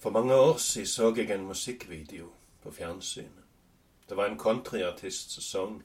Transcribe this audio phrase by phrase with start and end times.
[0.00, 3.44] For mange år siden så jeg en musikkvideo på fjernsynet.
[4.08, 5.82] Det var en countryartist som sang,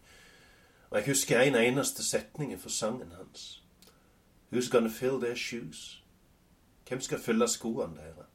[0.90, 3.64] og jeg husker en eneste setning for sangen hans.
[4.54, 6.04] Who's gonna fill their shoes?
[6.88, 8.26] Hvem skal fylle skoene deres?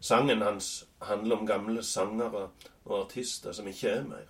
[0.00, 2.50] Sangen hans handler om gamle sangere
[2.84, 4.26] og artister som ikke er mer.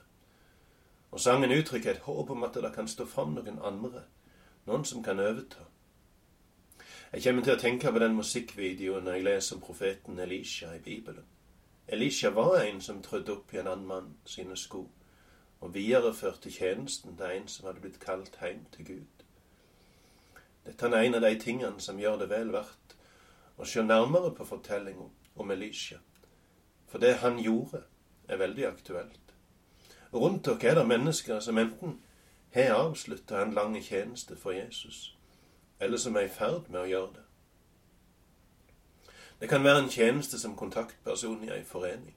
[1.11, 4.02] Og sangen uttrykker et håp om at det kan stå fram noen andre,
[4.66, 5.68] noen som kan overta.
[7.17, 10.83] Jeg kommer til å tenke på den musikkvideoen når jeg leser om profeten Elisha i
[10.84, 11.25] Bibelen.
[11.89, 14.83] Elisha var en som trødde opp i en annen mann sine sko,
[15.65, 19.25] og videreførte tjenesten til en som hadde blitt kalt hjem til Gud.
[20.66, 22.98] Dette er en av de tingene som gjør det vel verdt
[23.56, 25.09] å se nærmere på fortellinga
[25.41, 26.03] om Elisha.
[26.84, 27.87] For det han gjorde,
[28.28, 29.37] er veldig aktuelt.
[30.12, 31.97] Rundt dere er det mennesker som enten
[32.53, 35.16] har avslutta en lang tjeneste for Jesus,
[35.80, 37.23] eller som er i ferd med å gjøre det.
[39.41, 42.15] Det kan være en tjeneste som kontaktperson i ei forening,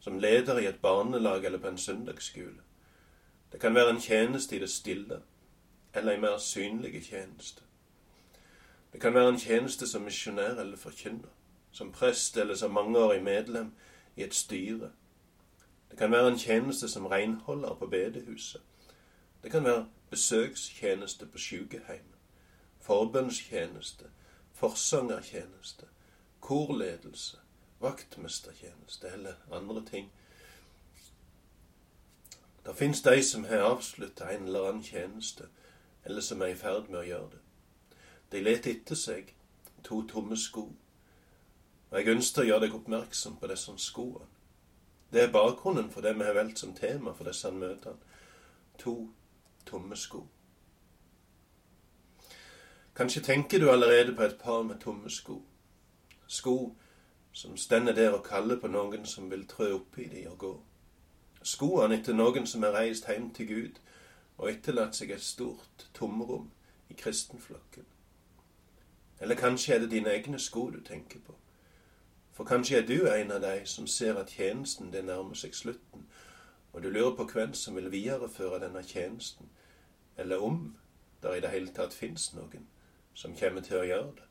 [0.00, 2.62] som leder i et barnelag eller på en søndagsskole.
[3.52, 5.20] Det kan være en tjeneste i det stille,
[5.94, 7.62] eller ei mer synlig tjeneste.
[8.92, 11.28] Det kan være en tjeneste som misjonær eller forkynner,
[11.72, 13.74] som prest eller som mangeårig medlem
[14.16, 14.90] i et styre.
[15.90, 18.62] Det kan være en tjeneste som renholder på bedehuset.
[19.42, 22.09] Det kan være besøkstjeneste på sykehjemmet
[22.90, 24.04] forbønnstjeneste,
[24.52, 25.86] forsangertjeneste,
[26.40, 27.38] korledelse,
[27.80, 30.12] vaktmestertjeneste eller andre ting.
[32.66, 35.46] Det fins de som har avslutta en eller annen tjeneste,
[36.04, 37.44] eller som er i ferd med å gjøre det.
[38.32, 39.30] De leter etter seg
[39.86, 40.66] to tomme sko,
[41.90, 44.26] og jeg ønsker å gjøre deg oppmerksom på disse skoene.
[45.12, 48.02] Det er bakgrunnen for det vi har valgt som tema for disse møtene.
[48.82, 48.98] To
[49.66, 50.26] tomme sko.
[53.00, 55.42] Kanskje tenker du allerede på et par med tomme sko.
[56.26, 56.76] Sko
[57.32, 60.50] som stender der og kaller på noen som vil trø oppi de og gå.
[61.42, 63.78] Skoene etter noen som er reist hjem til Gud
[64.36, 66.50] og etterlatt seg et stort tomrom
[66.90, 67.86] i kristenflokken.
[69.20, 71.36] Eller kanskje er det dine egne sko du tenker på.
[72.36, 76.04] For kanskje er du en av de som ser at tjenesten din nærmer seg slutten,
[76.72, 79.48] og du lurer på hvem som vil videreføre denne tjenesten,
[80.18, 80.76] eller om
[81.22, 82.68] der i det hele tatt fins noen
[83.14, 84.26] som kommer til å gjøre det.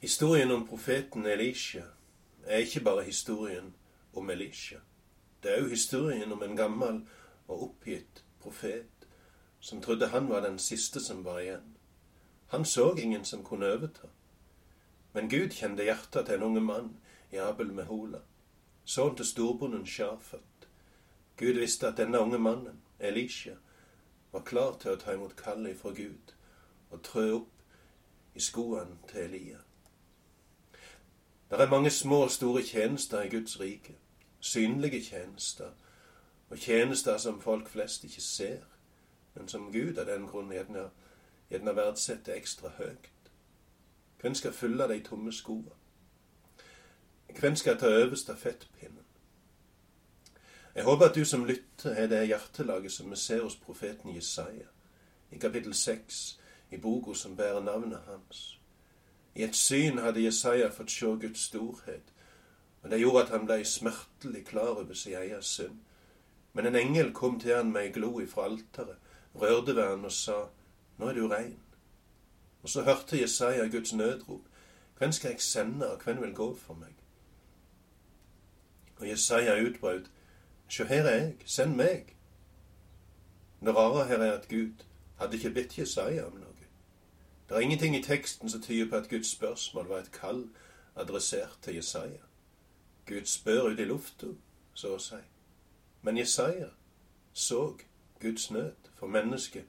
[0.00, 1.82] Historien om profeten Elisha
[2.46, 3.74] er ikke bare historien
[4.12, 4.78] om Elisha.
[5.42, 7.02] Det er òg historien om en gammel
[7.48, 9.06] og oppgitt profet
[9.60, 11.76] som trodde han var den siste som var igjen.
[12.48, 14.08] Han så ingen som kunne overta.
[15.12, 16.90] Men Gud kjente hjertet til en unge mann
[17.32, 18.22] i Abel Mehola,
[18.84, 20.66] sønn til storbonden Shafat.
[21.36, 23.54] Gud visste at denne unge mannen, Elisha,
[24.32, 26.34] var klar til å ta imot kallet fra Gud
[26.90, 29.58] og trø opp i skoene til Elia.
[31.50, 33.96] Det er mange små og store tjenester i Guds rike.
[34.40, 35.70] Synlige tjenester,
[36.50, 38.62] og tjenester som folk flest ikke ser,
[39.34, 40.88] men som Gud av den grunn gjerne,
[41.50, 43.10] gjerne verdsetter ekstra høyt.
[44.20, 45.76] Hvem skal fylle de tomme skoene?
[47.40, 48.99] Hvem skal ta over stafettpinnen?
[50.80, 54.64] Jeg håper at du som lytter har det hjertelaget som vi ser hos profeten Jesaja,
[55.30, 56.38] i kapittel seks
[56.70, 58.60] i boka som bærer navnet hans.
[59.34, 62.06] I et syn hadde Jesaja fått se Guds storhet,
[62.80, 65.82] og det gjorde at han ble smertelig klar over sin egen synd.
[66.52, 68.96] Men en engel kom til han med ei glo ifra alteret,
[69.34, 70.38] rørte ved han og sa,
[70.96, 71.58] Nå er du rein.
[72.62, 74.48] Og så hørte Jesaja Guds nødrop,
[74.96, 76.96] Hvem skal jeg sende, og hvem vil gå for meg?
[78.96, 80.10] Og Jesaja utbrøt,
[80.70, 82.14] Sjå, her er jeg, send meg.
[83.60, 84.84] Det rare her er at Gud
[85.18, 86.68] hadde ikke bedt Jesaja om noe.
[87.48, 90.48] Det er ingenting i teksten som tyder på at Guds spørsmål var et kall
[90.96, 92.22] adressert til Jesaja.
[93.06, 94.26] Gud spør ut i lufta,
[94.74, 95.18] så å si.
[96.02, 96.70] Men Jesaja
[97.34, 97.74] så
[98.20, 99.66] Guds nød for mennesket,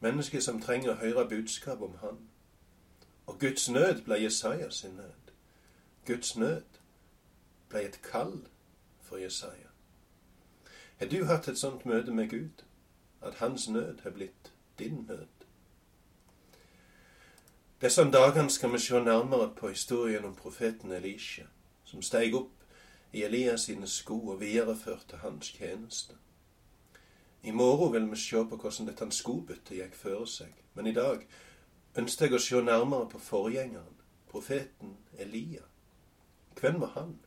[0.00, 2.22] mennesket som trenger å høre budskap om Han.
[3.26, 5.34] Og Guds nød ble Jesaja sin nød.
[6.06, 6.80] Guds nød
[7.68, 8.44] ble et kall
[9.02, 9.73] for Jesaja.
[11.04, 12.62] Har du hatt et sånt møte med Gud,
[13.20, 15.44] at hans nød har blitt din nød?
[17.80, 21.42] Disse dagene skal vi se nærmere på historien om profeten Elisha,
[21.84, 22.64] som steg opp
[23.12, 26.16] i Elias sine sko og videreførte hans tjeneste.
[27.42, 31.26] I morgen vil vi se på hvordan dette skobyttet gikk føre seg, men i dag
[32.00, 34.00] ønsker jeg å se nærmere på forgjengeren,
[34.32, 35.68] profeten Elia.
[36.60, 37.18] Hvem var han?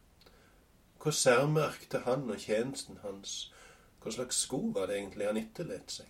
[0.97, 3.37] Hva særmerkte han og tjenesten hans
[4.07, 6.07] hva slags sko var det egentlig han etterlot seg?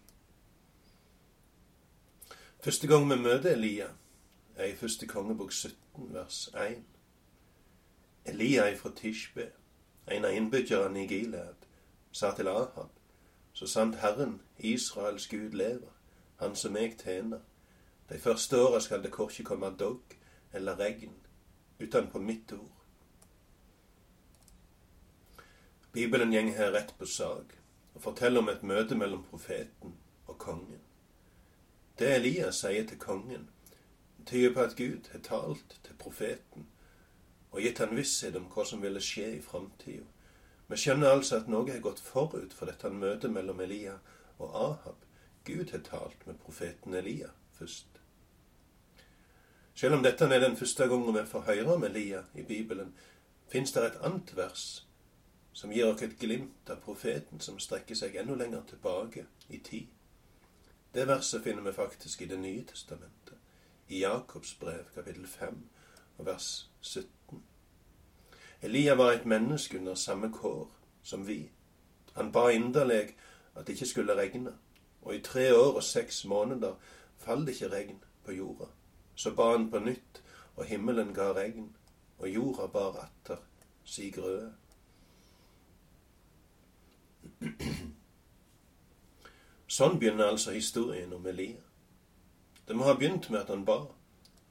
[2.61, 3.87] Første gang vi møter Elia,
[4.55, 6.83] er i første kongebok 17, vers 1.
[8.29, 9.47] Elia fra Tishbe,
[10.13, 11.65] en av innbyggerne i Gilead,
[12.11, 12.93] sa til Ahab,
[13.53, 15.93] så sant Herren, Israels Gud, lever,
[16.37, 17.39] Han som jeg tjener,
[18.09, 20.13] de første åra skal det korkje komme dogg
[20.53, 21.15] eller regn
[21.79, 22.73] utenpå mitt ord.
[25.93, 27.57] Bibelen gjeng her rett på sak
[27.97, 29.95] og forteller om et møte mellom profeten
[30.27, 30.83] og kongen.
[31.97, 33.47] Det Elias sier til kongen,
[34.25, 36.67] tyder på at Gud har talt til profeten
[37.51, 40.05] og gitt han visshet om hva som ville skje i framtida.
[40.69, 43.95] Vi skjønner altså at noe har gått forut for dette møtet mellom Elia
[44.37, 45.05] og Ahab.
[45.47, 47.87] Gud har talt med profeten Elia først.
[49.73, 52.93] Selv om dette er den første gangen vi får høre om Elia i Bibelen,
[53.49, 54.67] fins det et annet vers
[55.57, 59.87] som gir oss et glimt av profeten som strekker seg enda lenger tilbake i tid.
[60.93, 63.39] Det verset finner vi faktisk i Det nye testamentet,
[63.87, 65.55] i Jakobs brev kapittel 5
[66.17, 67.41] og vers 17.
[68.61, 70.69] Elia var et menneske under samme kår
[71.03, 71.49] som vi.
[72.13, 73.15] Han ba inderlig
[73.55, 74.53] at det ikke skulle regne,
[75.01, 76.77] og i tre år og seks måneder
[77.17, 78.69] falt ikke regn på jorda.
[79.15, 80.21] Så ba han på nytt,
[80.55, 81.75] og himmelen ga regn,
[82.19, 83.41] og jorda bar atter
[83.85, 84.53] si grøde.
[89.67, 91.63] Sånn begynner altså historien om Elia.
[92.67, 93.77] Det må ha begynt med at han ba,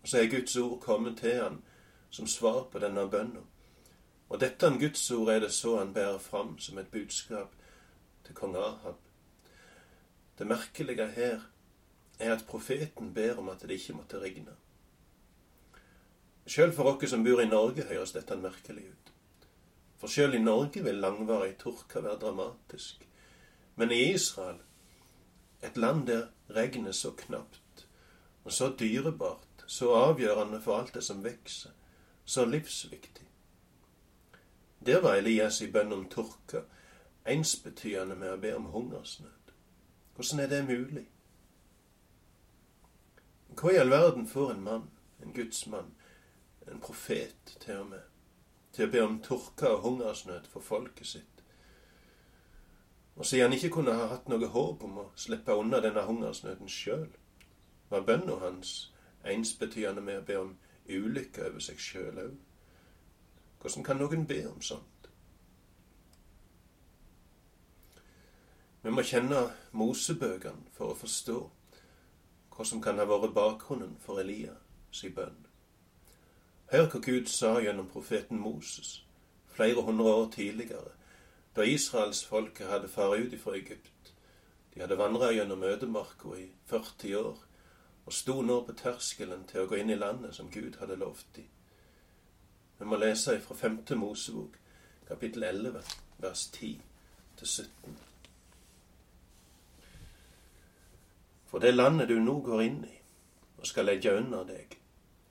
[0.02, 1.62] og så er Guds ord kommet til han
[2.10, 3.42] som svar på denne bønna.
[4.28, 7.52] Og dette en Guds ord er det så han bærer fram som et budskap
[8.24, 9.00] til kong Ahab.
[10.38, 11.40] Det merkelige her
[12.18, 14.56] er at profeten ber om at det ikke måtte regne.
[16.46, 19.15] Sjøl for oss som bor i Norge, høres dette merkelig ut.
[19.96, 23.06] For sjøl i Norge vil langvarig tørke være dramatisk.
[23.76, 24.58] Men i Israel,
[25.62, 27.86] et land der regnet så knapt,
[28.44, 31.70] og så dyrebart, så avgjørende for alt det som vokser,
[32.24, 33.26] så livsviktig,
[34.86, 36.62] der var Elias i bønn om tørke
[37.26, 39.52] ensbetydende med å be om hungersnød.
[40.14, 41.06] Hvordan er det mulig?
[43.56, 44.84] Hva i all verden får en mann,
[45.22, 45.90] en gudsmann,
[46.70, 48.04] en profet til og med,
[48.76, 51.42] til å be om tørke og hungersnød for folket sitt?
[53.16, 56.68] Og siden han ikke kunne ha hatt noe håp om å slippe unna denne hungersnøden
[56.68, 57.08] sjøl,
[57.88, 58.74] var bønna hans
[59.24, 60.52] ensbetydende med å be om
[60.86, 62.36] ulykke over seg sjøl òg.
[63.62, 65.08] Hvordan kan noen be om sånt?
[68.84, 71.38] Vi må kjenne Mosebøkene for å forstå
[72.54, 75.40] hva som kan ha vært bakgrunnen for Elias bønn.
[76.70, 79.02] Hør hva Gud sa gjennom profeten Moses
[79.56, 80.90] flere hundre år tidligere,
[81.56, 84.14] da israelsfolket hadde faret ut fra Egypt.
[84.74, 87.38] De hadde vandra gjennom ødemarka i 40 år
[88.06, 91.26] og sto nå på terskelen til å gå inn i landet som Gud hadde lovt
[91.36, 91.46] dem.
[92.78, 93.78] Vi må lese fra 5.
[93.96, 94.58] Mosebok,
[95.08, 95.80] kapittel 11,
[96.18, 96.82] vers 10
[97.38, 97.96] til 17.
[101.46, 102.94] For det landet du nå går inn i
[103.56, 104.76] og skal legge under deg,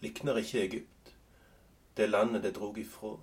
[0.02, 0.95] likner ikke Egypt,
[1.98, 3.16] det landet det drog ifra.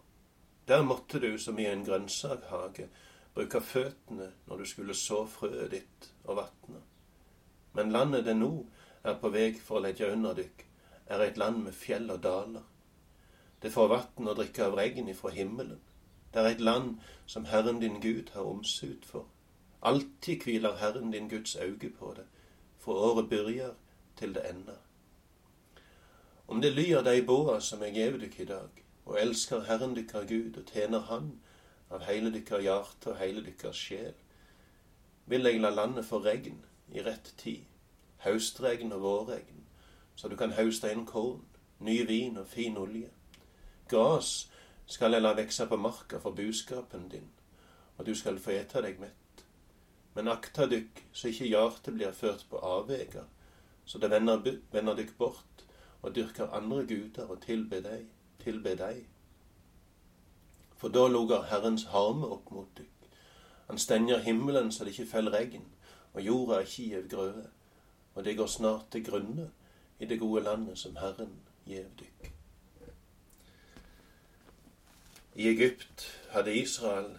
[0.68, 2.88] Der måtte du som i en grønnsakhage
[3.34, 6.82] bruke føttene når du skulle så frøet ditt og vatne.
[7.72, 8.52] Men landet det nå
[9.04, 10.66] er på vei for å legge under dykk,
[11.06, 12.62] er et land med fjell og daler
[13.62, 15.78] det får vann og drikke av regn ifra himmelen.
[16.34, 16.96] Det er et land
[17.30, 19.28] som Herren din Gud har omsut for.
[19.82, 22.24] Alltid hviler Herren din Guds auge på det,
[22.78, 23.76] fra året byrjar
[24.18, 24.80] til det ender.
[26.46, 30.26] Om det lyder dei båa som eg gjev dykk i dag, og elsker Herren dykkar
[30.26, 31.32] Gud og tjener Han
[31.92, 34.14] av heile dykkar hjarte og heile dykkar sjel,
[35.26, 36.58] vil eg la landet få regn
[36.92, 37.64] i rett tid,
[38.24, 39.62] haustregn og vårregn,
[40.16, 41.44] så du kan hauste inn korn,
[41.78, 43.10] ny vin og fin olje.
[43.88, 44.32] Gras
[44.86, 47.30] skal jeg la vekse på marka for buskapen din,
[47.96, 49.46] og du skal få ete deg mett.
[50.14, 53.24] Men akta dykk så ikke hjartet blir ført på avveger,
[53.84, 55.51] så det vender, vender dykk bort
[56.02, 58.06] og dyrker andre guder og tilber deg,
[58.42, 59.04] tilber deg.
[60.76, 62.88] For da luger Herrens harme opp mot dykk.
[63.68, 65.64] Han stenger himmelen så det ikke feller regn,
[66.12, 67.48] og jorda ikke gjev grøde,
[68.14, 69.50] og det går snart til grunne
[69.98, 72.32] i det gode landet som Herren gjev dykk.
[75.34, 77.16] I Egypt hadde Israel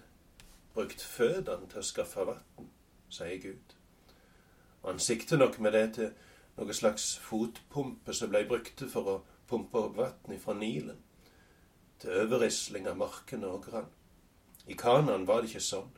[0.74, 2.68] brukt fødene til å skaffe vann,
[3.10, 3.74] sier Gud.
[4.84, 6.12] Og han sikter nok med det til
[6.58, 9.18] noe slags fotpumpe som ble brukt for å
[9.50, 11.00] pumpe opp vann fra Nilen,
[12.00, 13.90] til overrisling av markene og grann.
[14.68, 15.92] I Kanan var det ikke sånn.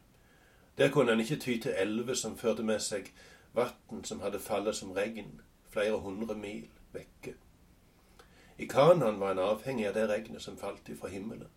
[0.78, 3.12] Der kunne en ikke ty til elver som førte med seg
[3.56, 5.40] vann som hadde fallet som regn
[5.72, 7.36] flere hundre mil vekke.
[8.58, 11.52] I Kanan var en avhengig av det regnet som falt ifra himmelen.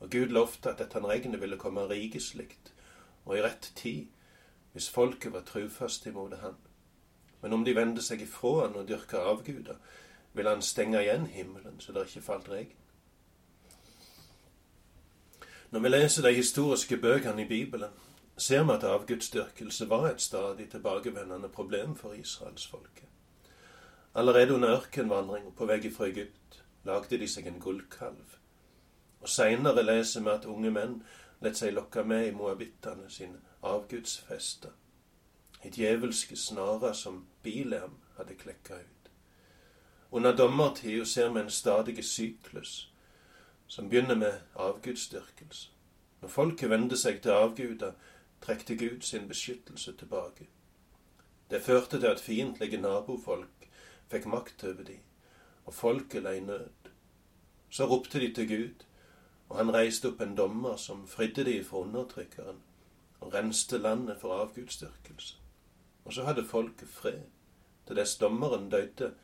[0.00, 2.72] Og Gud lovte at dette regnet ville komme rikeslikt
[3.24, 4.08] og i rett tid,
[4.72, 6.56] hvis folket var trufast imot han.
[7.42, 9.76] Men om de vender seg ifra han og dyrker avguder,
[10.32, 12.72] vil han stenge igjen himmelen så det ikke falt regn.
[15.72, 17.92] Når vi leser de historiske bøkene i Bibelen,
[18.36, 23.08] ser vi at avgudsdyrkelse var et stadig tilbakevendende problem for israelsfolket.
[24.14, 28.36] Allerede under ørkenvandringa på vei fra Egypt lagde de seg en gullkalv.
[29.20, 30.98] Og seinere leser vi at unge menn
[31.40, 34.70] lot seg lokke med i moabittene sine avgudsfester.
[35.64, 39.10] I djevelske snarer som Bileam hadde klekka ut.
[40.10, 42.92] Under dommertida ser vi en stadig syklus
[43.66, 45.70] som begynner med avgudsdyrkelse.
[46.20, 47.94] Når folket vendte seg til avguder,
[48.40, 50.46] trekte Gud sin beskyttelse tilbake.
[51.50, 53.68] Det førte til at fiendtlige nabofolk
[54.12, 54.98] fikk makt over de,
[55.64, 56.90] og folket lei nød.
[57.70, 58.86] Så ropte de til Gud,
[59.48, 62.60] og han reiste opp en dommer som fridde de fra undertrykkeren,
[63.20, 65.41] og renste landet for avgudsdyrkelse.
[66.04, 67.22] Og så hadde folket fred,
[67.86, 69.14] til dess dommeren døde,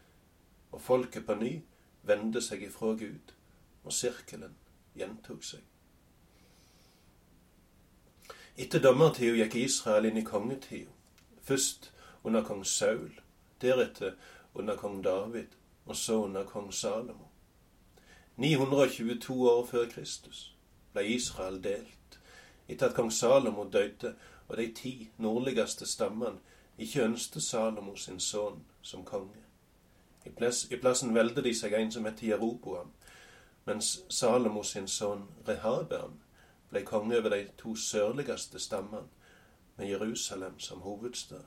[0.73, 1.53] og folket på ny
[2.03, 3.35] vendte seg ifra Gud,
[3.85, 4.55] og sirkelen
[4.99, 5.65] gjentok seg.
[8.59, 10.91] Etter dommertida gikk Israel inn i kongetida,
[11.43, 11.93] først
[12.25, 13.13] under kong Saul,
[13.63, 14.17] deretter
[14.55, 15.55] under kong David
[15.87, 17.29] og så under kong Salomo.
[18.37, 20.43] 922 år før Kristus
[20.93, 22.19] ble Israel delt
[22.69, 24.15] etter at kong Salomo døde
[24.49, 26.39] og de ti nordligste stammene
[26.79, 29.45] ikke ønsket Salomo sin sønn som konge.
[30.27, 30.31] I,
[30.77, 32.93] plassen valgte de seg en som het Jeroboam,
[33.67, 36.19] mens Salomo sin sønn Rehabeam
[36.71, 39.09] ble konge over de to sørligste stammene,
[39.79, 41.45] med Jerusalem som hovedstad.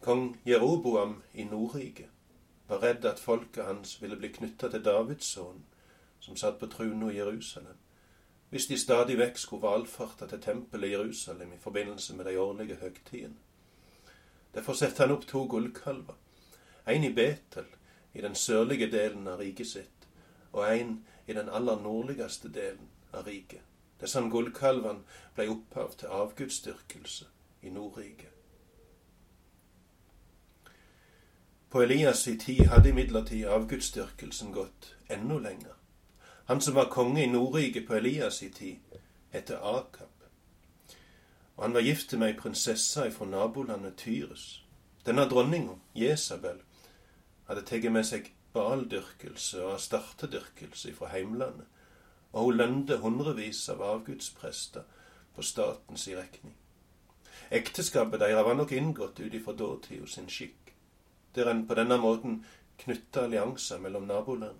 [0.00, 2.08] Kong Jeroboam i Nordriket
[2.68, 5.64] var redd at folket hans ville bli knytta til Davids sønn,
[6.20, 7.78] som satt på trona i Jerusalem,
[8.50, 12.76] hvis de stadig vekk skulle valfarte til tempelet i Jerusalem i forbindelse med de årlige
[12.80, 13.34] høgtidene.
[14.54, 16.14] Derfor setter han opp to gullkalver,
[16.86, 17.66] en i Betel,
[18.12, 20.08] i den sørlige delen av riket sitt,
[20.52, 23.62] og en i den aller nordligste delen av riket.
[24.00, 25.04] Disse gullkalvene
[25.36, 27.26] ble opphav til avgudsdyrkelse
[27.62, 28.32] i Nordriket.
[31.70, 35.76] På Elias' i tid hadde imidlertid avgudsdyrkelsen gått enda lenger.
[36.50, 38.98] Han som var konge i Nordriket på Elias' i tid,
[39.30, 40.09] heter Akab.
[41.60, 44.64] Og han var gift med ei prinsesse fra nabolandet Tyrus.
[45.04, 46.62] Denne dronninga, Jesabel,
[47.44, 51.66] hadde tatt med seg baldyrkelse og astartedyrkelse fra heimlandet,
[52.32, 54.88] og hun lønte hundrevis av avgudsprester
[55.36, 56.56] på statens i regning.
[57.52, 60.72] Ekteskapet deres var nok inngått ut ifra dåtida sin skikk
[61.34, 62.40] der en på denne måten
[62.80, 64.58] knytta allianser mellom naboland.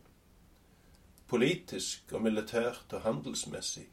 [1.27, 3.89] Politisk og militært og handelsmessig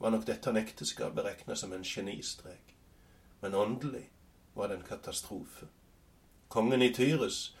[0.00, 2.76] var nok dette ekteskapet regna som en genistrek,
[3.40, 4.06] men åndelig
[4.54, 5.66] var det en katastrofe.
[6.48, 7.56] Kongen i Tyres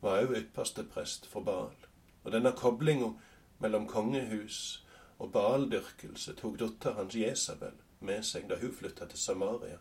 [0.00, 1.76] var òg ypperste prest for Baal,
[2.24, 3.12] og denne koblinga
[3.60, 4.86] mellom kongehus
[5.18, 9.78] og Baal-dyrkelse tok datteren hans Jesabel med seg da hun flytta til Samaria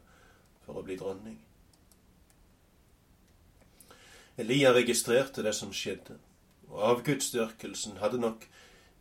[0.65, 1.39] for å bli dronning.
[4.37, 6.19] Elia registrerte det som skjedde,
[6.67, 8.47] og avgudsdyrkelsen hadde nok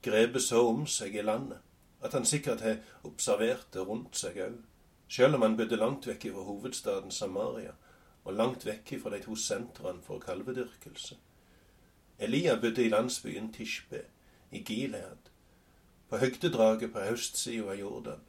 [0.05, 1.72] grepet så om seg i landet
[2.03, 4.59] at han sikkert har observert det rundt seg òg,
[5.09, 7.75] sjøl om han bodde langt vekk fra hovedstaden Samaria
[8.25, 11.17] og langt vekk fra de to sentrene for kalvedyrkelse.
[12.19, 14.05] Elia bodde i landsbyen Tishbe
[14.51, 15.31] i Gilead,
[16.09, 18.23] på høgdedraget på østsida av Jordan.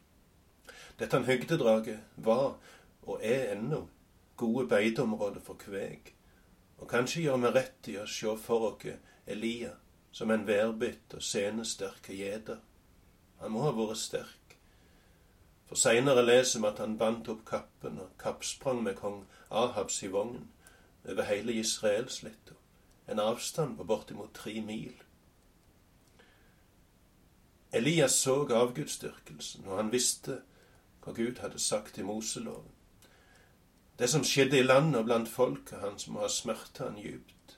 [0.99, 2.57] Dette høgdedraget var,
[3.03, 3.87] og er ennå,
[4.37, 6.13] gode beiteområder for kveg
[6.83, 8.89] og kanskje gjør vi rett i å se for oss
[9.33, 9.71] Elia
[10.11, 12.59] som en værbitt og senesterke gjeter.
[13.43, 14.53] Han må ha vært sterk.
[15.67, 20.11] For seinere leser vi at han bandt opp kappen og kappsprang med kong Ahabs i
[20.13, 20.45] vognen
[21.03, 22.55] over hele Israelsletta,
[23.11, 24.95] en avstand på bortimot tre mil.
[27.75, 30.39] Elias så avgudsdyrkelsen, og han visste
[31.03, 32.71] hva Gud hadde sagt i Moseloven.
[33.99, 37.57] Det som skjedde i landet og blant folket hans, må ha smerta han djupt.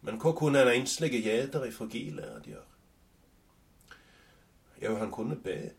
[0.00, 2.71] Men hva kunne en enslig gjeter ifra Gilead gjøre?
[4.82, 5.70] Jo, han kunne be.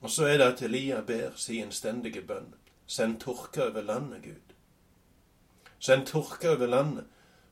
[0.00, 2.54] Og så er det at Elia ber si innstendige bønn.
[2.86, 4.54] Send tørke over landet, Gud.
[5.78, 7.04] Send tørke over landet,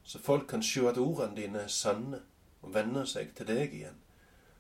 [0.03, 2.21] så folk kan sjå at ordene dine er sanne
[2.63, 3.99] og vende seg til deg igjen.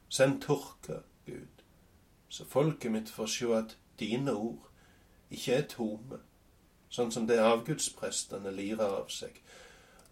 [0.09, 1.64] Send tørke, Gud,
[2.28, 4.69] så folket mitt får sjå at dine ord
[5.31, 6.21] ikke er tomme,
[6.90, 9.40] sånn som det avgudsprestene lirer av seg.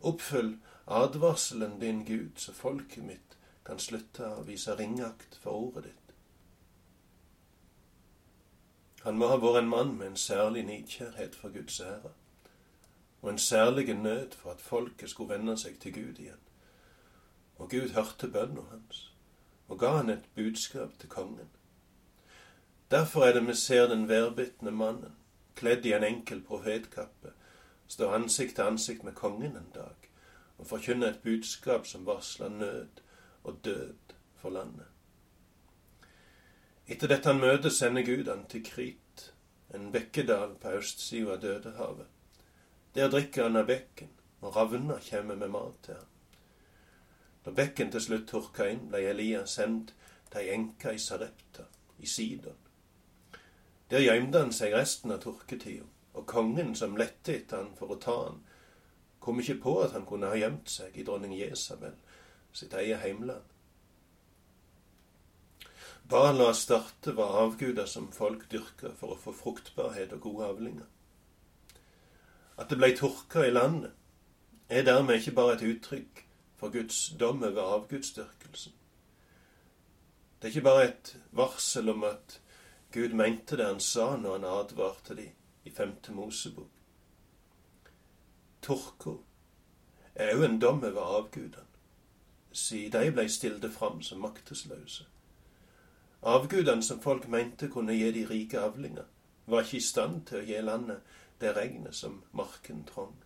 [0.00, 3.33] Oppfyll advarselen din, Gud, så folket mitt
[3.64, 6.00] kan slutte å vise ringakt for ordet ditt.
[9.04, 12.12] Han må ha vært en mann med en særlig nidkjærhet for Guds ære,
[13.22, 16.40] og en særlig nød for at folket skulle vende seg til Gud igjen.
[17.56, 19.12] Og Gud hørte bønna hans,
[19.68, 21.50] og ga han et budskap til kongen.
[22.90, 25.16] Derfor er det vi ser den værbitne mannen,
[25.56, 27.32] kledd i en enkel profetkappe,
[27.88, 30.10] stå ansikt til ansikt med kongen en dag
[30.58, 33.02] og forkynne et budskap som varsler nød
[33.44, 34.86] og død for landet.
[36.86, 39.30] Etter dette han møtet sender Gud han til Krit,
[39.74, 42.10] en bekkedal på østsida av Dødehavet.
[42.94, 44.10] Der drikker han av bekken,
[44.40, 46.10] og ravner kommer med mat til ham.
[47.44, 49.94] Da bekken til slutt tørka inn, ble Elias sendt
[50.30, 51.66] til ei enke i Sarepta,
[51.98, 52.60] i Sidon.
[53.90, 58.00] Der gjemte han seg resten av tørketida, og kongen som lette etter han for å
[58.00, 58.42] ta han,
[59.24, 61.96] kom ikke på at han kunne ha gjemt seg i dronning Jesabel,
[62.54, 63.42] sitt eget heimland.
[66.08, 70.88] Baal og Astarte var avguder som folk dyrka for å få fruktbarhet og gode avlinger.
[72.60, 73.92] At det blei tørka i landet,
[74.68, 76.22] er dermed ikke bare et uttrykk
[76.60, 78.72] for Guds dom over avgudsdyrkelsen.
[80.38, 82.38] Det er ikke bare et varsel om at
[82.92, 85.28] Gud mente det han sa når han advarte de
[85.64, 86.70] i femte Mosebok.
[88.62, 89.16] Torka
[90.14, 91.73] er òg en dom over avgudene,
[92.54, 95.06] siden de blei stilte fram som maktesløse.
[96.22, 99.04] Avgudene som folk mente kunne gi de rike avlinger,
[99.46, 103.16] var ikke i stand til å gi landet det regnet som marken trong.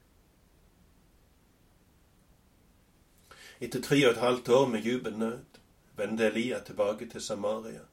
[3.61, 5.61] Etter tre og et halvt år med jubelnød
[5.97, 7.87] vendte Elia tilbake til Samaria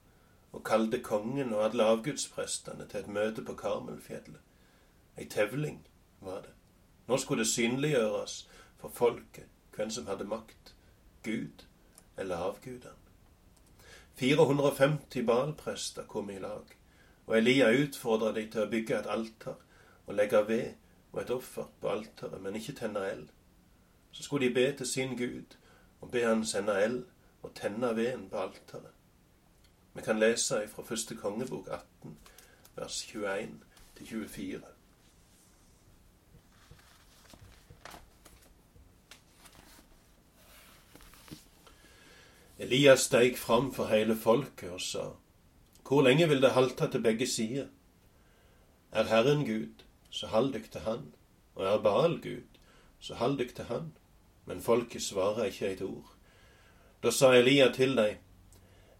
[0.51, 4.41] og kalte kongen og alle avgudsprestene til et møte på Karmelfjellet.
[5.17, 5.81] Ei tevling
[6.21, 6.53] var det.
[7.07, 10.74] Nå skulle det synliggjøres for folket hvem som hadde makt,
[11.25, 11.65] Gud
[12.17, 13.01] eller avgudene.
[14.15, 16.77] 450 balprester kom i lag,
[17.27, 19.57] og Elia utfordra de til å bygge et alter
[20.05, 20.67] og legge ved
[21.11, 23.27] og et offer på alteret, men ikke tenne eld.
[24.11, 25.57] Så skulle de be til sin Gud
[26.01, 27.01] og be han sende eld
[27.43, 28.91] og tenne veden på alteret.
[29.95, 32.17] Vi kan lese fra første kongebok 18,
[32.75, 33.59] vers 21
[33.95, 34.74] til 24.
[42.59, 45.09] Elias steig fram for hele folket og sa,
[45.87, 47.67] Hvor lenge vil det halte til begge sider?
[48.91, 51.13] Er Herren Gud, så hold dykk til Han,
[51.55, 52.47] og er Baal Gud,
[52.99, 53.91] så hold dykk til Han.
[54.45, 56.15] Men folket svarer ikke et ord.
[57.03, 58.15] Da sa Elia til dem,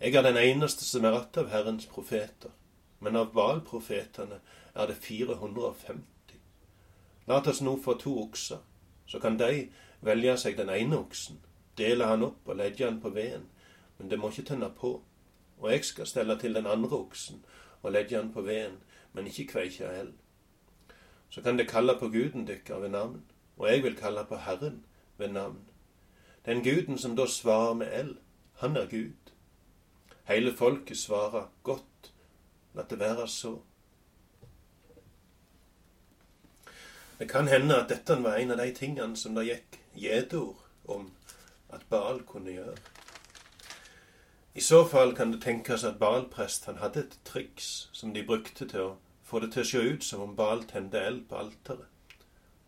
[0.01, 2.51] jeg er den eneste som er att av Herrens profeter,
[2.99, 4.39] men av Baal-profetene
[4.75, 6.03] er det 450.
[7.27, 8.59] La oss nå få to okser,
[9.07, 9.69] så kan de
[10.01, 11.39] velge seg den ene oksen,
[11.77, 13.49] dele han opp og legge han på veden,
[13.97, 15.01] men det må ikke tenne på.
[15.59, 17.43] Og jeg skal stelle til den andre oksen
[17.81, 18.77] og legge han på veden,
[19.13, 20.13] men ikke kveike eld.
[21.29, 23.23] Så kan det kalle på guden dykkar ved navn,
[23.57, 24.85] og jeg vil kalle på Herren
[25.17, 25.59] ved navn.
[26.45, 28.17] Den guden som da svarer med eld,
[28.59, 29.31] han er Gud.
[30.23, 32.13] Hele folket svarer godt,
[32.73, 33.57] la det være så.
[37.19, 40.57] Det kan hende at dette var en av de tingene som det gikk gjedord
[40.91, 41.11] om
[41.75, 42.75] at Baal kunne gjøre.
[44.55, 48.83] I så fall kan det tenkes at Baal-prestene hadde et triks som de brukte til
[48.85, 48.93] å
[49.27, 51.91] få det til å se ut som om Baal tente eld på alteret.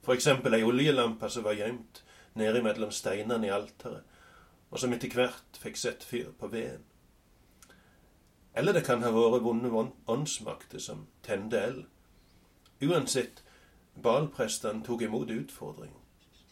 [0.08, 2.02] Eksempel ei oljelampe som var gjemt
[2.40, 4.04] nede mellom steinene i alteret,
[4.72, 6.84] og som etter hvert fikk sett fyr på veden.
[8.58, 9.72] Eller det kan ha vært vonde
[10.10, 11.84] åndsmakter som tente eld.
[12.84, 13.44] Uansett,
[14.04, 16.00] Baal-prestene tok imot utfordringen,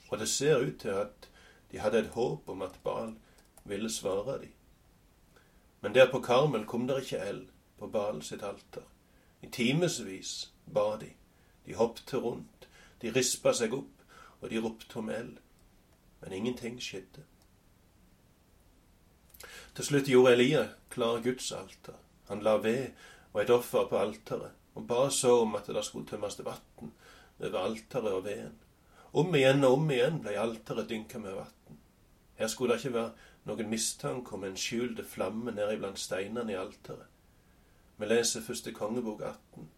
[0.10, 1.28] og det ser ut til at
[1.76, 3.18] de hadde et håp om at Baal
[3.68, 4.52] ville svare dem.
[5.82, 8.86] Men der på Karmel kom det ikke eld på Baal sitt alter.
[9.44, 11.10] I timevis ba de.
[11.66, 12.70] De hoppte rundt,
[13.02, 14.06] de rispa seg opp,
[14.40, 15.36] og de ropte om eld.
[16.22, 17.28] Men ingenting skjedde.
[19.76, 22.00] Til slutt gjorde Elia klar Guds alter.
[22.32, 22.94] Han la ved
[23.34, 26.94] og et offer på alteret, og ba så om at det skulle tømmes vann
[27.44, 28.62] over alteret og veden.
[29.16, 31.78] Om igjen og om igjen ble alteret dynka med vann.
[32.36, 33.12] Her skulle det ikke være
[33.48, 37.08] noen mistanke om en skjulte flamme ned iblant steinene i alteret.
[37.96, 39.70] Vi leser første kongebok 18,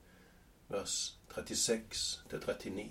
[0.73, 0.95] vers
[1.36, 2.88] 36 til 39.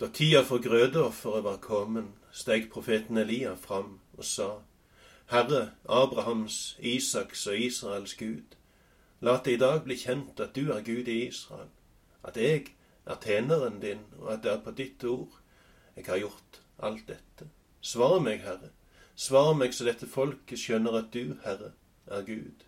[0.00, 4.50] Da tida for grødeofferet var kommet, steg profeten Elia fram og sa,
[5.32, 8.58] Herre, Abrahams, Isaks og Israels Gud,
[9.22, 11.70] la det i dag bli kjent at du er Gud i Israel,
[12.26, 12.72] at jeg
[13.06, 15.38] er tjeneren din, og at det er på ditt ord
[15.96, 17.46] jeg har gjort alt dette.
[17.80, 18.72] Svar meg, Herre.
[19.14, 21.70] Svar meg så dette folket skjønner at du, Herre,
[22.06, 22.64] er Gud,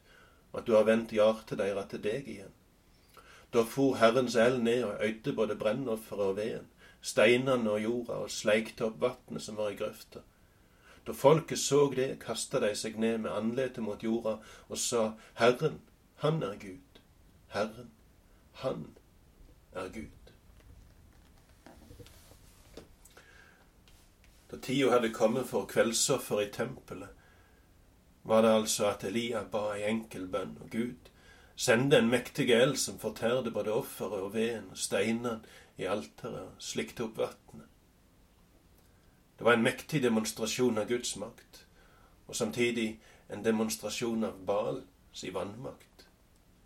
[0.53, 2.53] og at du har vendt hjertet deres til deg igjen.
[3.55, 6.69] Da for Herrens eld ned og øyde både brennofferet og veden,
[7.03, 10.23] steinene og jorda, og sleikte opp vatnet som var i grøfta.
[11.07, 14.39] Da folket så det, kasta de seg ned med andletet mot jorda
[14.69, 15.83] og sa, Herren,
[16.25, 17.01] han er Gud.
[17.49, 17.91] Herren,
[18.53, 18.97] han
[19.73, 20.33] er Gud.
[24.51, 27.09] Da tida hadde kommet for kveldsoffer i tempelet,
[28.23, 31.11] var det altså at Elia ba ei enkel bønn, og Gud
[31.61, 35.43] sendte en mektig eld som fortærte både offeret og veden og steinene
[35.77, 37.69] i alteret og slikte opp vannet.
[39.37, 41.67] Det var en mektig demonstrasjon av Guds makt,
[42.27, 42.95] og samtidig
[43.29, 45.94] en demonstrasjon av Baal si vannmakt.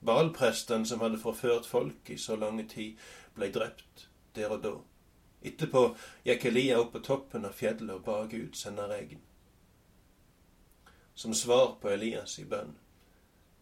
[0.00, 2.96] Balprestene som hadde forført folk i så lange tid,
[3.34, 4.74] ble drept der og da.
[5.42, 5.84] Etterpå
[6.26, 9.20] gikk Elia opp på toppen av fjellet og ba Gud sende regn.
[11.14, 12.76] Som svar på Elias i bønn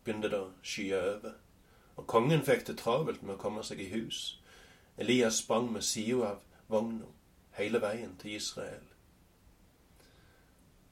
[0.05, 1.37] begynte det å skye over,
[1.97, 4.39] og kongen fikk det travelt med å komme seg i hus.
[4.97, 7.09] Elias sprang med sida av vogna
[7.57, 8.85] hele veien til Israel.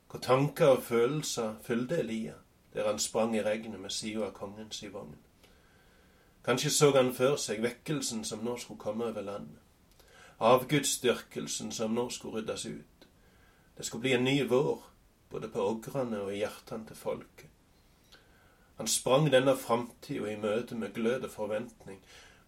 [0.08, 2.38] Hvor tanker og følelser fylte Elia
[2.74, 5.14] der han sprang i regnet med sida av kongens vogn.
[6.44, 9.64] Kanskje så han for seg vekkelsen som nå skulle komme over landet
[10.38, 13.08] avgudsdyrkelsen som nå skulle ryddes ut.
[13.76, 14.82] Det skulle bli en ny vår,
[15.30, 17.50] både på ogrene og i hjertene til folket.
[18.76, 22.02] Han sprang denne framtida i møte med glød og forventning,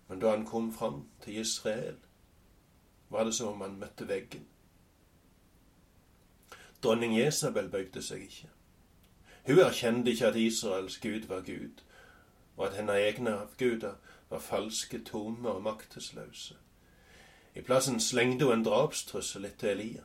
[0.09, 1.97] men da han kom fram til Israel,
[3.09, 4.47] var det som om han møtte veggen.
[6.83, 8.51] Dronning Jesabel bøyde seg ikke.
[9.47, 11.83] Hun erkjente ikke at Israels gud var Gud,
[12.57, 13.95] og at hennes egne avguder
[14.31, 16.57] var falske, tomme og maktesløse.
[17.55, 20.03] I plassen slengte hun en drapstrussel etter Elia,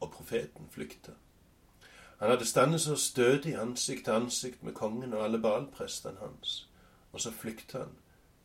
[0.00, 1.12] og profeten flykta.
[2.18, 6.68] Han hadde standet så stødig ansikt til ansikt med kongen og alle balprestene hans,
[7.12, 7.96] og så flykta han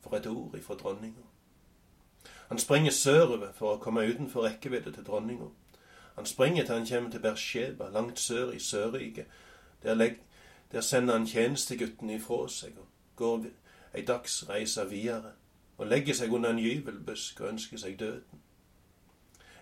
[0.02, 1.22] for et ord ifra dronninga.
[2.48, 5.50] Han springer sørover for å komme utenfor rekkevidde til dronninga.
[6.16, 9.26] Han springer til han kommer til Bersheba, langt sør i Sørriket.
[9.84, 10.14] Der,
[10.72, 13.46] der sender han tjenestegutten ifra seg og går
[13.94, 15.34] ei dagsreise videre
[15.78, 18.44] og legger seg under en gyvelbusk og ønsker seg døden.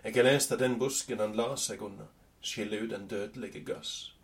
[0.04, 2.06] Jeg har lest at den busken han la seg under,
[2.40, 4.14] skiller ut en dødelig gass.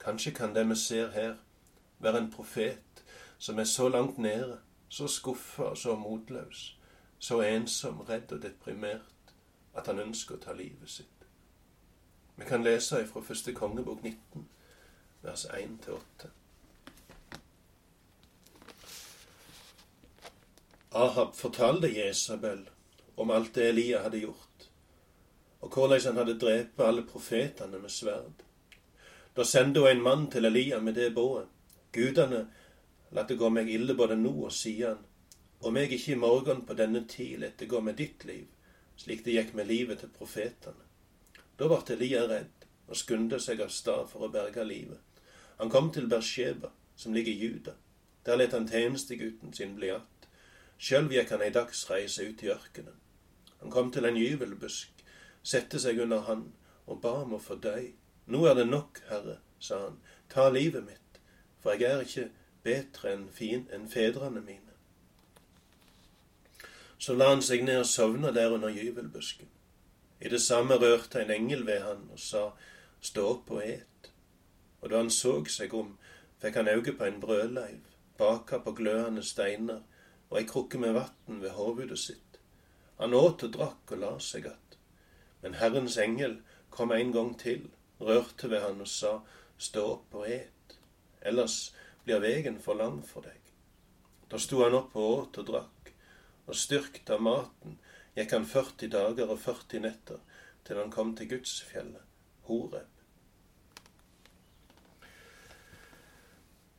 [0.00, 1.36] Kanskje kan det vi ser her,
[1.98, 3.04] være en profet
[3.38, 4.58] som er så langt nede,
[4.88, 6.78] så skuffa og så motløs,
[7.18, 9.34] så ensom, redd og deprimert
[9.74, 11.28] at han ønsker å ta livet sitt.
[12.36, 14.48] Vi kan lese ifra første kongebok 19,
[15.22, 16.37] vers 1-8.
[20.98, 22.64] Ahab fortalte Jesabel
[23.14, 24.48] om alt det Elia hadde gjort
[25.60, 28.44] og hvordan han hadde drept alle profetene med sverd.
[29.36, 31.46] Da sendte hun en mann til Elia med det bået.
[31.92, 32.46] Gudene,
[33.12, 34.98] la det gå meg ille både nå og siden,
[35.60, 38.46] og meg ikke i morgen på denne tid lette gå med ditt liv,
[38.96, 40.86] slik det gikk med livet til profetene.
[41.58, 45.00] Da ble Elia redd og skunde seg av sted for å berge livet.
[45.58, 47.74] Han kom til Bersheba, som ligger i Juda.
[48.26, 50.17] Der lette han tjenestegutten sin bli att.
[50.78, 52.96] Sjøl gikk han ei dagsreise ut i ørkenen.
[53.58, 54.98] Han kom til en gyvelbusk
[55.48, 56.44] sette seg under han
[56.88, 57.92] og ba om å få døy.
[58.28, 61.20] Nå er det nok, Herre, sa han, ta livet mitt,
[61.62, 62.26] for jeg er ikke
[62.66, 63.28] bedre enn
[63.76, 64.74] en fedrene mine.
[66.98, 69.48] Så la han seg ned og sovna der under gyvelbusken.
[70.20, 72.50] I det samme rørte en engel ved han og sa,
[73.00, 74.10] stå opp og et.
[74.82, 75.94] Og da han så seg om,
[76.42, 77.84] fikk han auge på en brødleiv,
[78.18, 79.84] baka på glødende steiner
[80.30, 82.40] og ei krukke med vann ved hovudet sitt.
[82.98, 84.78] Han åt og drakk og la seg att.
[85.42, 89.20] Men Herrens engel kom en gang til, rørte ved han og sa,
[89.58, 90.74] Stå opp og et,
[91.20, 91.72] ellers
[92.04, 93.40] blir vegen for lang for deg.
[94.30, 95.90] Da sto han opp og åt og drakk,
[96.46, 97.78] og styrkt av maten
[98.14, 100.20] gikk han 40 dager og 40 netter
[100.62, 102.04] til han kom til Gudsfjellet,
[102.46, 102.86] Horeb.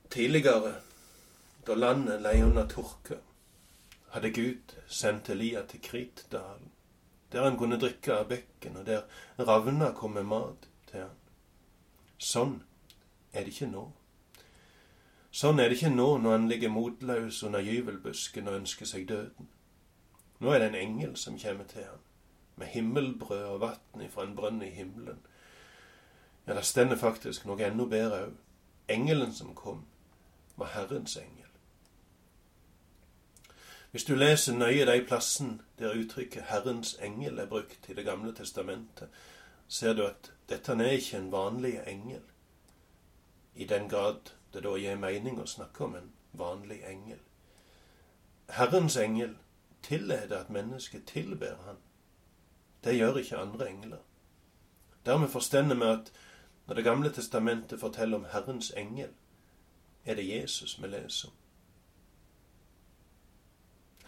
[0.10, 0.78] Tidligere,
[1.68, 3.20] da landet lei under tørke,
[4.14, 6.72] hadde Gud sendt Elia til Kritdalen
[7.32, 9.02] der han kunne drikke av bekken, og der
[9.40, 11.16] ravna kom med mat til han.
[12.18, 12.56] Sånn
[13.34, 13.86] er det ikke nå.
[15.32, 19.50] Sånn er det ikke nå når han ligger motløs under gyvelbusken og ønsker seg døden.
[20.40, 22.02] Nå er det en engel som kommer til han,
[22.58, 25.22] med himmelbrød og vann ifra en brønn i himmelen.
[26.48, 28.38] Ja, det stender faktisk noe enda bedre òg.
[28.90, 29.84] Engelen som kom,
[30.58, 31.39] var Herrens engel.
[33.92, 38.36] Hvis du leser nøye de plassen der uttrykket 'Herrens engel' er brukt i Det gamle
[38.36, 39.10] testamentet,
[39.68, 42.22] ser du at dette er ikke en vanlig engel,
[43.56, 44.20] i den grad
[44.54, 47.20] det da gir mening å snakke om en vanlig engel.
[48.50, 49.36] Herrens engel
[49.82, 51.78] tillater at mennesket tilber han.
[52.84, 53.98] Det gjør ikke andre engler.
[55.06, 56.12] Dermed forstender vi at
[56.68, 59.10] når Det gamle testamentet forteller om Herrens engel,
[60.06, 61.39] er det Jesus vi leser om.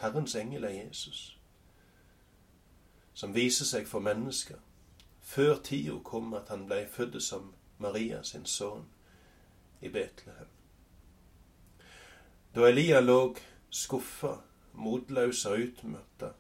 [0.02, 1.38] Herrens engel er Jesus,
[3.14, 4.58] som viser seg for mennesker
[5.22, 8.88] før tida kom at han blei født som Maria sin sønn
[9.82, 10.50] i Betlehem.
[12.56, 13.36] Da Elia lå
[13.70, 14.34] skuffa,
[14.74, 16.34] motløs og utmatta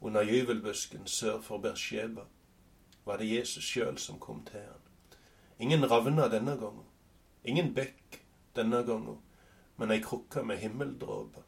[0.00, 2.24] under gyvelbusken sør for Bersheba,
[3.04, 5.18] var det Jesus sjøl som kom til han.
[5.58, 6.86] Ingen ravna denne gangen,
[7.44, 8.22] ingen bekk
[8.56, 9.18] denne gangen,
[9.76, 11.44] men ei krukke med himmeldråper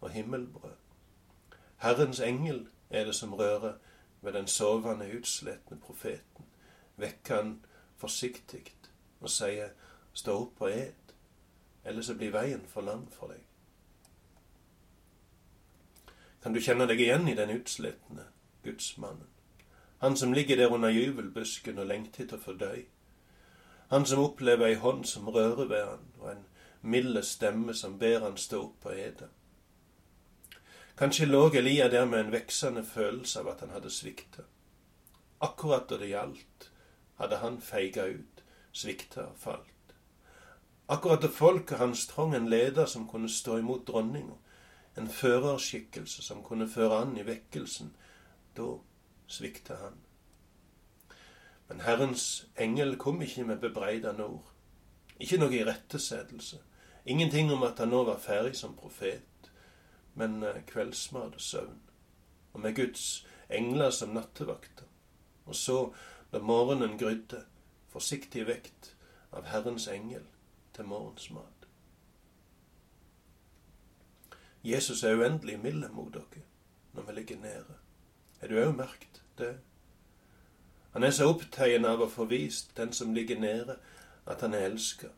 [0.00, 0.89] og himmelbrød.
[1.80, 3.78] Herrens engel er det som rører
[4.20, 6.44] ved den sovende, utsletne profeten,
[6.96, 7.54] vekker han
[7.96, 8.66] forsiktig
[9.20, 9.72] og sier
[10.12, 11.14] stå opp og et,
[11.84, 13.40] eller så blir veien for lang for deg.
[16.42, 18.28] Kan du kjenne deg igjen i den utsletne
[18.64, 19.28] gudsmannen?
[20.00, 22.74] Han som ligger der under jubelbusken og lengter etter å få dø.
[23.90, 26.46] Han som opplever ei hånd som rører ved han, og en
[26.80, 29.28] milde stemme som ber han stå opp og ete.
[31.00, 34.42] Kanskje lå Elia der med en veksende følelse av at han hadde svikta.
[35.40, 36.66] Akkurat da det gjaldt,
[37.16, 38.42] hadde han feiga ut,
[38.76, 39.94] svikta og falt.
[40.92, 44.36] Akkurat da folket hans trong en leder som kunne stå imot dronninga,
[45.00, 47.94] en førerskikkelse som kunne føre an i vekkelsen,
[48.56, 48.68] da
[49.24, 49.96] svikta han.
[51.70, 54.52] Men Herrens engel kom ikke med bebreidende ord.
[55.16, 56.60] Ikke noe irettesettelse.
[57.06, 59.24] Ingenting om at han nå var ferdig som profet
[60.14, 61.80] men eh, kveldsmat og søvn.
[62.52, 64.84] Og med Guds engler som nattevakter.
[65.46, 65.92] Og så,
[66.32, 67.44] da morgenen grydde,
[67.90, 68.94] forsiktig vekt
[69.32, 70.26] av Herrens engel
[70.74, 71.66] til morgensmat.
[74.64, 76.44] Jesus er uendelig mild mot dere
[76.92, 77.76] når vi ligger nede.
[78.40, 79.54] Er du òg merkt det?
[80.92, 83.76] Han er så opptatt av å få vist den som ligger nede,
[84.26, 85.12] at han er elska.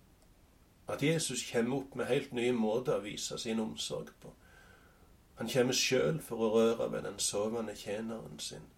[0.89, 4.35] At Jesus kommer opp med helt nye måter å vise sin omsorg på.
[5.43, 8.69] Han kommer sjøl for å røre ved den sovende tjeneren sin,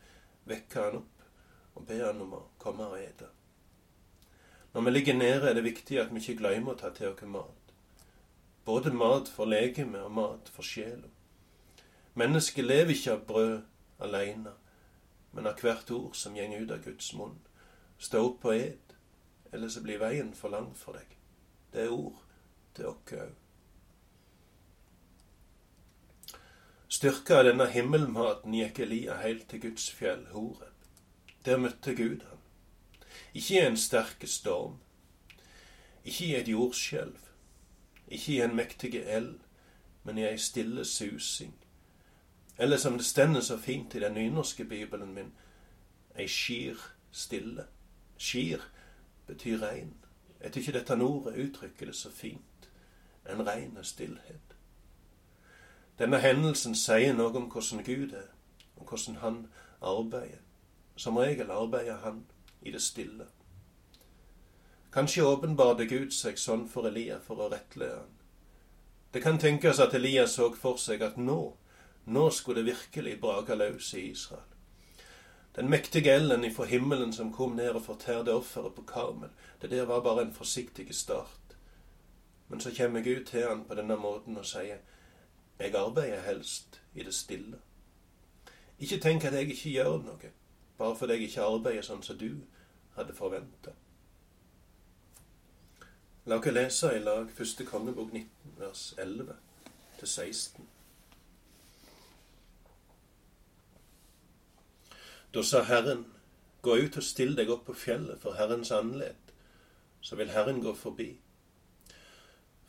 [0.48, 1.26] vekke han opp
[1.76, 3.28] og be han om å komme og ete.
[4.72, 7.28] Når vi ligger nede, er det viktig at vi ikke glemmer å ta til oss
[7.28, 7.74] mat.
[8.64, 11.12] Både mat for legeme og mat for sjela.
[12.16, 13.54] Mennesket lever ikke av brød
[14.08, 14.56] alene,
[15.36, 17.36] men av hvert ord som går ut av Guds munn.
[17.98, 18.96] Stå opp og et,
[19.68, 21.12] så blir veien for lang for deg.
[21.76, 22.24] Det er ord
[22.72, 23.43] til oss òg.
[26.94, 30.84] Styrka av denne himmelmaten gikk Elia helt til Guds fjell Horeb.
[31.42, 32.44] Der møtte Gud han.
[33.34, 34.76] Ikke i en sterk storm,
[36.04, 37.18] ikke i et jordskjelv,
[38.06, 39.40] ikke i en mektige eld,
[40.04, 41.56] men i ei stille susing.
[42.58, 45.34] Eller som det stender så fint i den nynorske bibelen min,
[46.14, 46.78] ei skir
[47.10, 47.66] stille.
[48.18, 48.70] Skir
[49.26, 49.96] betyr rein.
[50.40, 52.70] Jeg tykker dette ordet uttrykker det så fint.
[53.26, 54.43] En rein stillhet.
[55.98, 58.30] Denne hendelsen sier noe om hvordan Gud er,
[58.76, 59.36] og hvordan han
[59.80, 60.40] arbeider.
[60.96, 62.24] Som regel arbeider han
[62.62, 63.26] i det stille.
[64.94, 68.10] Kanskje åpenbarte Gud seg sånn for Elia for å rettlede han.
[69.14, 71.38] Det kan tenkes at Elia så for seg at nå,
[72.06, 74.50] nå skulle det virkelig brake løs i Israel.
[75.54, 79.30] Den mektige elden ifra himmelen som kom ned og fortærte offeret på Karmel,
[79.62, 81.54] det der var bare en forsiktig start.
[82.48, 84.82] Men så kommer Gud til han på denne måten og sier,
[85.58, 87.58] jeg arbeider helst i det stille.
[88.78, 90.30] Ikke tenk at jeg ikke gjør noe,
[90.78, 92.30] bare fordi jeg ikke arbeider sånn som du
[92.96, 93.74] hadde forventa.
[96.26, 99.34] La oss lese i lag første kongebok 19, vers 11
[99.98, 100.68] til 16.
[105.34, 106.06] Da sa Herren,
[106.62, 109.32] gå ut og still deg opp på fjellet for Herrens anledd,
[110.00, 111.10] så vil Herren gå forbi.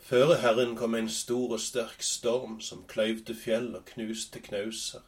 [0.05, 5.01] Føre Herren kom en stor og sterk storm som kløyvde fjell og knuste knauser,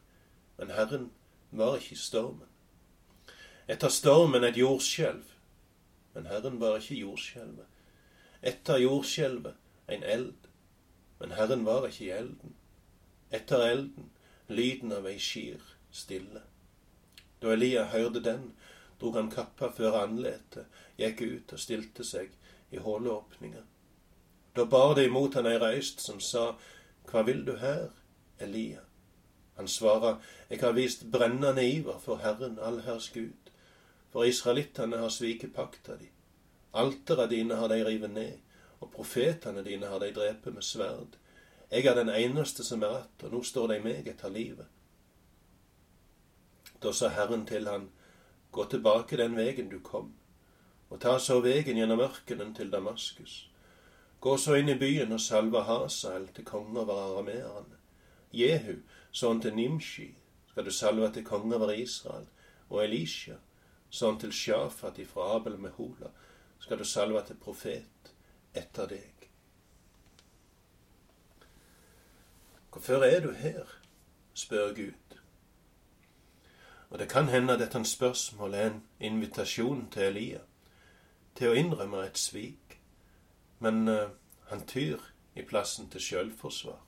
[0.57, 1.12] men Herren
[1.51, 2.49] var ikke stormen.
[3.69, 5.21] Etter stormen et jordskjelv,
[6.15, 7.69] men Herren var ikke jordskjelvet.
[8.41, 9.53] Etter jordskjelvet
[9.93, 10.49] en eld,
[11.19, 12.57] men Herren var ikke i elden.
[13.29, 14.10] Etter elden
[14.47, 15.62] lyden av ei skir
[15.93, 16.41] stille.
[17.38, 18.53] Da Elia hørte den,
[18.97, 20.65] drog han kappa før andletet,
[20.97, 22.33] gikk ut og stilte seg
[22.73, 23.67] i håleåpninga.
[24.58, 26.56] Da bar det imot han ei røyst som sa,
[27.06, 27.91] Hva vil du her,
[28.41, 28.82] Elia?
[29.56, 30.15] Han svarer,
[30.50, 33.52] Jeg har vist brennende iver for Herren, allherrs Gud.
[34.10, 36.10] For israelittene har sviket pakta di.
[36.74, 38.39] Altera dine har de rivet ned,
[38.80, 41.17] og profetene dine har de drept med sverd.
[41.72, 44.65] Jeg er den eneste som er att, og nå står de meg etter livet.
[46.82, 47.89] Da sa Herren til han,
[48.52, 50.13] Gå tilbake den vegen du kom,
[50.89, 53.46] og ta så vegen gjennom ørkenen til Damaskus.
[54.27, 57.77] Gå så inn i byen og salve Hasael til konge over arameerne.
[58.35, 58.81] Jehu,
[59.15, 60.07] sånn til Nimshi,
[60.49, 62.25] skal du salve til konge over Israel,
[62.67, 63.37] og Elisha,
[63.87, 66.11] sånn til Shafat ifra Abel Mehola,
[66.59, 68.11] skal du salve til profet
[68.51, 69.29] etter deg.
[72.67, 73.79] Hvorfor er du her?
[74.35, 75.19] spør Gud.
[76.89, 80.43] Og det kan hende at dette spørsmålet er en invitasjon til Elia
[81.39, 82.66] til å innrømme et svik,
[83.60, 84.10] men uh,
[84.50, 85.02] han tyr
[85.36, 86.80] i plassen til sjølforsvar.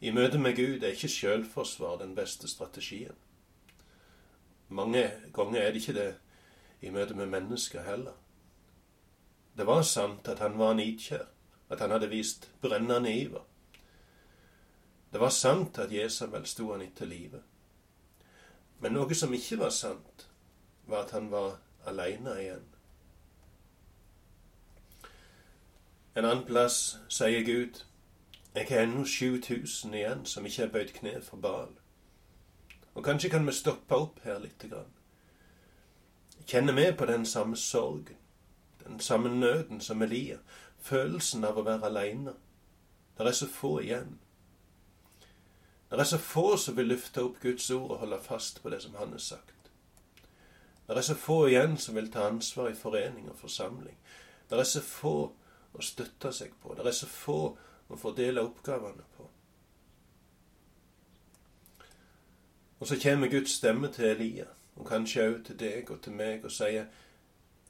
[0.00, 3.16] I møte med Gud er ikke sjølforsvar den beste strategien.
[4.68, 6.10] Mange ganger er det ikke det
[6.80, 8.16] i møte med mennesker heller.
[9.56, 11.26] Det var sant at han var nidkjær,
[11.68, 13.44] at han hadde vist brennende iver.
[15.12, 17.42] Det var sant at Jesabel sto han etter livet.
[18.80, 20.28] Men noe som ikke var sant,
[20.86, 21.58] var at han var
[21.90, 22.69] aleine igjen.
[26.16, 27.84] En annen plass sier Gud,
[28.54, 31.76] jeg har ennå 7000 igjen som ikke har bøyd kne for Baal.
[32.94, 34.90] Og kanskje kan vi stoppe opp her lite grann.
[36.46, 38.16] Kjenner med på den samme sorgen,
[38.86, 40.40] den samme nøden som Elia,
[40.78, 42.34] følelsen av å være aleine.
[43.18, 44.18] Det er så få igjen.
[45.90, 48.82] Det er så få som vil løfte opp Guds ord og holde fast på det
[48.82, 49.70] som Han har sagt.
[50.88, 53.96] Det er så få igjen som vil ta ansvar i forening og forsamling.
[54.50, 55.32] Det er så få
[55.74, 56.74] å støtte seg på.
[56.74, 57.40] Det er så få
[57.90, 59.28] å fordele oppgavene på.
[62.80, 66.44] Og så kommer Guds stemme til Elia, og kanskje òg til deg og til meg,
[66.44, 66.86] og sier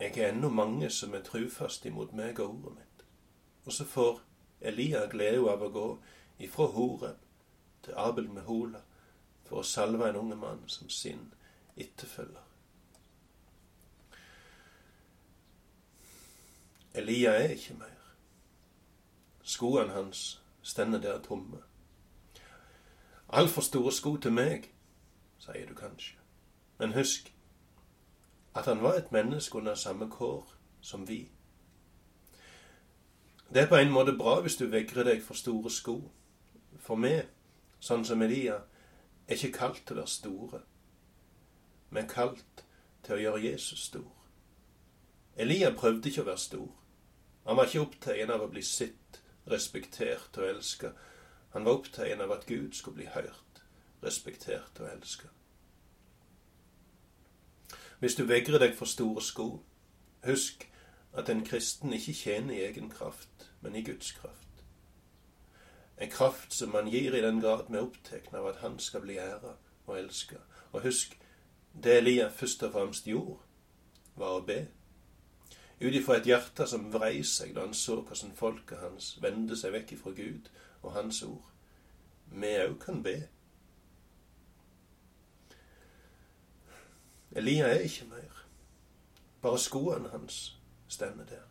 [0.01, 3.03] jeg er ennå mange som er trufaste imot meg og ordet mitt.
[3.67, 4.23] Og så får
[4.61, 5.89] Elia glede av å gå
[6.41, 7.19] ifra Horeb
[7.85, 8.81] til Abel Mehola
[9.49, 11.27] for å salve en unge mann som sin
[11.77, 12.50] etterfølger.
[16.95, 18.15] Elia er ikke mer.
[19.43, 21.63] Skoene hans stender der tomme.
[23.29, 24.73] Altfor store sko til meg,
[25.39, 26.17] sier du kanskje.
[26.79, 27.33] Men husk
[28.55, 31.31] at han var et menneske under samme kår som vi.
[33.55, 36.01] Det er på en måte bra hvis du vegrer deg for store sko.
[36.79, 37.29] For meg,
[37.79, 38.61] sånn som Elia,
[39.29, 40.61] er ikke kalt til å være store,
[41.91, 42.65] men kalt
[43.07, 44.11] til å gjøre Jesus stor.
[45.37, 46.80] Elia prøvde ikke å være stor.
[47.47, 50.93] Han var ikke opptatt av å bli sett respektert og elska.
[51.55, 53.63] Han var opptatt av at Gud skulle bli hørt,
[54.03, 55.29] respektert og elska.
[58.01, 59.49] Hvis du vegrer deg for store sko,
[60.25, 60.65] husk
[61.13, 64.65] at en kristen ikke tjener i egen kraft, men i Guds kraft.
[66.01, 69.01] En kraft som man gir i den grad vi er opptatt av at Han skal
[69.05, 70.37] bli æra og elska.
[70.73, 71.19] Og husk,
[71.83, 73.37] det Elia først og fremst gjorde,
[74.17, 74.63] var å be
[75.81, 79.73] ut ifra et hjerte som vrei seg da han så hvordan folket hans vendte seg
[79.73, 80.51] vekk ifra Gud
[80.83, 81.47] og Hans ord.
[82.31, 83.17] Vi òg kan be.
[87.37, 88.45] Elia er ikke mer.
[89.43, 90.57] Bare skoene hans
[90.89, 91.47] stemmer der.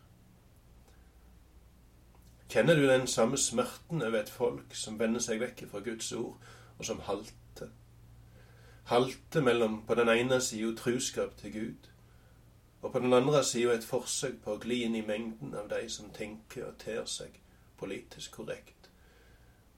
[2.50, 6.40] Kjenner du den samme smerten over et folk som vender seg vekk fra Guds ord,
[6.78, 7.70] og som halter?
[8.90, 11.89] Halter mellom på den ene sida truskap til Gud,
[12.80, 15.82] og på den andre sida et forsøk på å gli inn i mengden av de
[15.88, 17.40] som tenker og ter seg
[17.80, 18.90] politisk korrekt.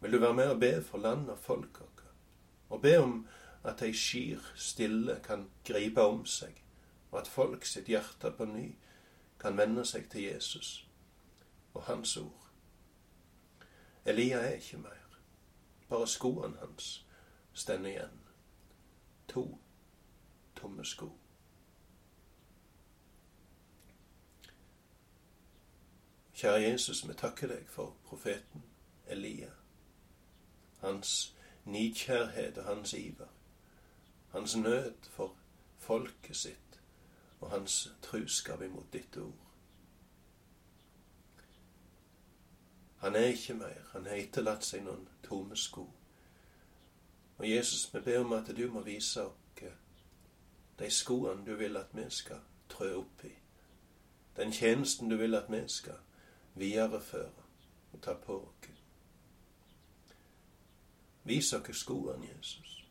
[0.01, 2.05] Vil du være med og be for land og folk vårt,
[2.69, 3.27] og be om
[3.65, 6.63] at ei skir stille kan gripe om seg,
[7.11, 8.73] og at folk sitt hjerte på ny
[9.39, 10.87] kan vende seg til Jesus
[11.75, 12.49] og Hans ord.
[14.05, 15.19] Elia er ikke mer,
[15.89, 17.07] bare skoene hans
[17.55, 18.19] stender igjen.
[19.29, 19.45] To
[20.59, 21.22] tomme sko.
[26.43, 28.65] Kjære Jesus, vi takker deg for profeten
[29.07, 29.51] Elia.
[30.81, 33.29] Hans nidkjærhet og hans iver.
[34.33, 35.37] Hans nød for
[35.79, 36.81] folket sitt
[37.41, 39.47] og hans truskap imot ditt ord.
[42.97, 43.87] Han er ikke mer.
[43.93, 45.87] Han har etterlatt seg noen tomme sko.
[47.39, 49.39] Og Jesus, vi ber om at du må vise oss
[50.79, 53.37] de skoene du vil at vi skal trø opp i.
[54.37, 56.03] Den tjenesten du vil at vi skal
[56.55, 57.47] videreføre
[57.93, 58.71] og ta på oss.
[61.25, 62.85] Vis oss skoene, Jesus.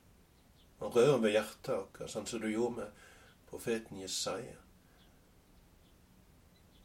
[0.80, 3.01] Og rør ved hjertet vårt, sånn som du gjorde med
[3.49, 4.55] profeten Jesaja.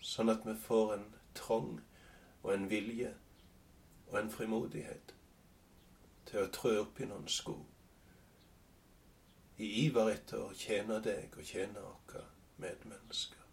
[0.03, 1.07] Sånn at vi får en
[1.39, 1.79] trang
[2.43, 3.15] og en vilje
[4.11, 5.15] og en frimodighet
[6.27, 7.57] til å trø opp i noen sko.
[9.63, 12.27] I iver etter å tjene deg og tjene våre
[12.61, 13.46] medmennesker.